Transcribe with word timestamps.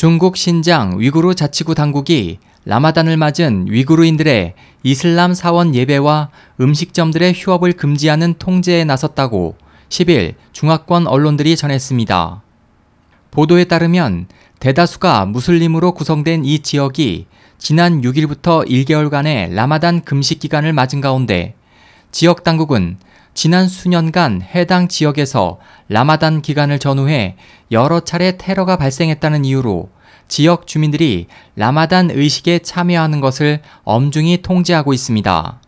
중국 0.00 0.38
신장 0.38 0.98
위구르 0.98 1.34
자치구 1.34 1.74
당국이 1.74 2.38
라마단을 2.64 3.18
맞은 3.18 3.66
위구르인들의 3.68 4.54
이슬람 4.82 5.34
사원 5.34 5.74
예배와 5.74 6.30
음식점들의 6.58 7.34
휴업을 7.36 7.74
금지하는 7.74 8.36
통제에 8.38 8.84
나섰다고 8.84 9.56
10일 9.90 10.36
중화권 10.52 11.06
언론들이 11.06 11.54
전했습니다. 11.54 12.42
보도에 13.30 13.64
따르면 13.64 14.28
대다수가 14.58 15.26
무슬림으로 15.26 15.92
구성된 15.92 16.46
이 16.46 16.60
지역이 16.60 17.26
지난 17.58 18.00
6일부터 18.00 18.66
1개월간의 18.66 19.52
라마단 19.52 20.04
금식 20.04 20.38
기간을 20.40 20.72
맞은 20.72 21.02
가운데 21.02 21.54
지역 22.10 22.42
당국은 22.42 22.96
지난 23.34 23.68
수년간 23.68 24.42
해당 24.42 24.88
지역에서 24.88 25.58
라마단 25.88 26.42
기간을 26.42 26.78
전후해 26.78 27.36
여러 27.70 28.00
차례 28.00 28.36
테러가 28.36 28.76
발생했다는 28.76 29.44
이유로 29.44 29.88
지역 30.28 30.66
주민들이 30.66 31.26
라마단 31.56 32.10
의식에 32.10 32.60
참여하는 32.60 33.20
것을 33.20 33.62
엄중히 33.84 34.42
통제하고 34.42 34.92
있습니다. 34.92 35.60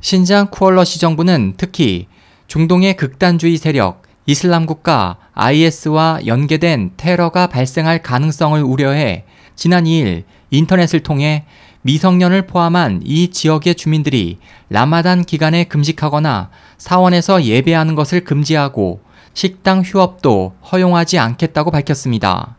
신장 0.00 0.48
쿠얼러시 0.50 0.98
정부는 0.98 1.54
특히 1.56 2.06
중동의 2.46 2.96
극단주의 2.96 3.56
세력 3.56 4.02
이슬람 4.26 4.66
국가 4.66 5.16
IS와 5.32 6.20
연계된 6.26 6.92
테러가 6.96 7.46
발생할 7.46 8.02
가능성을 8.02 8.62
우려해 8.62 9.24
지난 9.54 9.84
2일 9.84 10.24
인터넷을 10.50 11.00
통해 11.00 11.44
미성년을 11.86 12.46
포함한 12.46 13.02
이 13.04 13.28
지역의 13.28 13.74
주민들이 13.74 14.38
라마단 14.70 15.22
기간에 15.24 15.64
금식하거나 15.64 16.48
사원에서 16.78 17.44
예배하는 17.44 17.94
것을 17.94 18.24
금지하고 18.24 19.02
식당 19.34 19.82
휴업도 19.82 20.54
허용하지 20.72 21.18
않겠다고 21.18 21.70
밝혔습니다. 21.70 22.56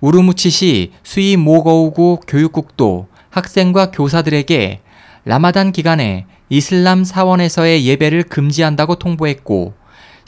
우르무치시 0.00 0.92
수이 1.02 1.36
모거우구 1.36 2.20
교육국도 2.26 3.08
학생과 3.28 3.90
교사들에게 3.90 4.80
라마단 5.26 5.72
기간에 5.72 6.24
이슬람 6.48 7.04
사원에서의 7.04 7.84
예배를 7.84 8.22
금지한다고 8.22 8.94
통보했고 8.94 9.74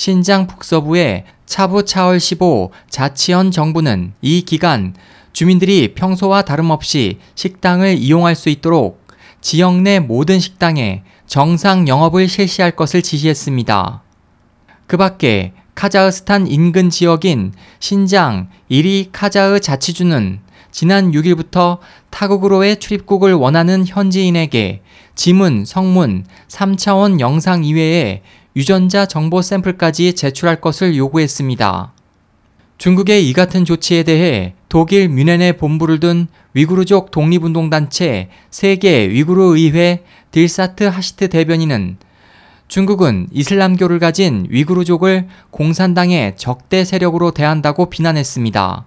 신장 0.03 0.49
북서부의 0.49 1.27
차부 1.47 1.85
차월 1.85 2.19
15 2.19 2.73
자치현 2.91 3.53
정부는 3.53 4.15
이 4.21 4.43
기간 4.43 4.97
주민들이 5.33 5.95
평소와 5.95 6.43
다름없이 6.43 7.21
식당을 7.37 7.99
이용할 7.99 8.35
수 8.35 8.49
있도록 8.49 9.07
지역 9.41 9.81
내 9.81 10.01
모든 10.01 10.41
식당에 10.41 11.05
정상 11.29 11.87
영업을 11.87 12.27
실시할 12.27 12.73
것을 12.73 13.01
지시했습니다. 13.01 14.03
그 14.89 14.97
밖에 14.97 15.53
카자흐스탄 15.77 16.49
인근 16.49 16.91
지역인 16.91 17.53
신장 17.79 18.49
이리 18.69 19.09
카자흐 19.13 19.61
자치주는 19.61 20.41
지난 20.73 21.13
6일부터 21.13 21.79
타국으로의 22.11 22.81
출입국을 22.81 23.35
원하는 23.35 23.87
현지인에게 23.87 24.83
지문, 25.15 25.65
성문, 25.65 26.25
3차원 26.49 27.21
영상 27.21 27.63
이외에 27.63 28.23
유전자 28.55 29.07
정보 29.07 29.41
샘플까지 29.41 30.13
제출할 30.13 30.61
것을 30.61 30.97
요구했습니다. 30.97 31.93
중국의 32.79 33.29
이 33.29 33.33
같은 33.33 33.65
조치에 33.65 34.03
대해 34.03 34.55
독일 34.69 35.09
뮌헨에 35.09 35.53
본부를 35.53 36.01
둔 36.01 36.27
위구르족 36.53 37.11
독립운동단체 37.11 38.29
세계 38.51 39.09
위구르 39.09 39.57
의회 39.57 40.03
딜사트 40.33 40.85
하시트 40.85 41.29
대변인은 41.29 41.97
중국은 42.69 43.29
이슬람교를 43.33 43.99
가진 43.99 44.47
위구르족을 44.51 45.29
공산당의 45.51 46.37
적대 46.37 46.85
세력으로 46.85 47.31
대한다고 47.31 47.89
비난했습니다. 47.89 48.85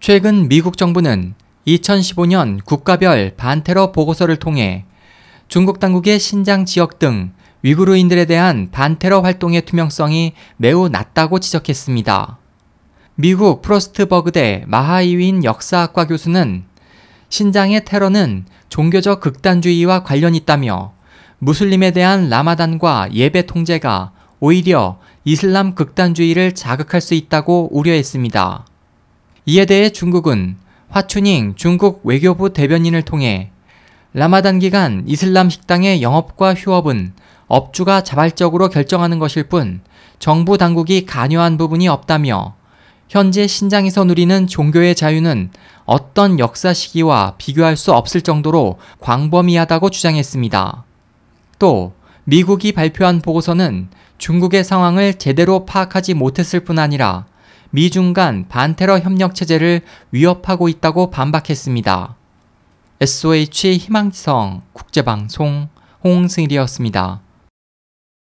최근 0.00 0.48
미국 0.48 0.78
정부는 0.78 1.34
2015년 1.66 2.64
국가별 2.64 3.34
반테러 3.36 3.92
보고서를 3.92 4.36
통해 4.36 4.84
중국 5.48 5.80
당국의 5.80 6.18
신장 6.20 6.64
지역 6.64 6.98
등 6.98 7.32
위구르인들에 7.62 8.24
대한 8.24 8.70
반테러 8.70 9.20
활동의 9.20 9.62
투명성이 9.62 10.32
매우 10.56 10.88
낮다고 10.88 11.40
지적했습니다. 11.40 12.38
미국 13.16 13.60
프로스트버그대 13.60 14.64
마하이윈 14.66 15.44
역사학과 15.44 16.06
교수는 16.06 16.64
신장의 17.28 17.84
테러는 17.84 18.46
종교적 18.70 19.20
극단주의와 19.20 20.04
관련 20.04 20.34
있다며 20.34 20.94
무슬림에 21.38 21.90
대한 21.90 22.28
라마단과 22.30 23.12
예배 23.12 23.46
통제가 23.46 24.12
오히려 24.40 24.98
이슬람 25.24 25.74
극단주의를 25.74 26.54
자극할 26.54 27.02
수 27.02 27.14
있다고 27.14 27.68
우려했습니다. 27.72 28.64
이에 29.46 29.64
대해 29.66 29.90
중국은 29.90 30.56
화춘잉 30.88 31.54
중국 31.56 32.00
외교부 32.04 32.52
대변인을 32.52 33.02
통해 33.02 33.50
라마단 34.14 34.58
기간 34.58 35.04
이슬람 35.06 35.50
식당의 35.50 36.02
영업과 36.02 36.54
휴업은 36.54 37.12
업주가 37.50 38.02
자발적으로 38.02 38.68
결정하는 38.68 39.18
것일 39.18 39.48
뿐 39.48 39.80
정부 40.20 40.56
당국이 40.56 41.04
관여한 41.04 41.58
부분이 41.58 41.88
없다며 41.88 42.54
현재 43.08 43.48
신장에서 43.48 44.04
누리는 44.04 44.46
종교의 44.46 44.94
자유는 44.94 45.50
어떤 45.84 46.38
역사 46.38 46.72
시기와 46.72 47.34
비교할 47.38 47.76
수 47.76 47.92
없을 47.92 48.20
정도로 48.20 48.78
광범위하다고 49.00 49.90
주장했습니다. 49.90 50.84
또 51.58 51.92
미국이 52.22 52.70
발표한 52.70 53.20
보고서는 53.20 53.88
중국의 54.18 54.62
상황을 54.62 55.14
제대로 55.14 55.66
파악하지 55.66 56.14
못했을 56.14 56.60
뿐 56.60 56.78
아니라 56.78 57.26
미중 57.70 58.12
간 58.12 58.46
반테러 58.48 59.00
협력 59.00 59.34
체제를 59.34 59.80
위협하고 60.12 60.68
있다고 60.68 61.10
반박했습니다. 61.10 62.14
SOH 63.00 63.78
희망지성 63.78 64.62
국제방송 64.72 65.68
홍승일이었습니다. 66.04 67.22